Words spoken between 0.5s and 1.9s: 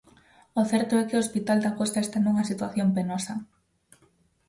O certo é que o Hospital da